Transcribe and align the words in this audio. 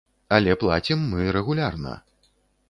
Але 0.37 0.55
плацім 0.63 1.03
мы 1.11 1.29
рэгулярна. 1.37 1.93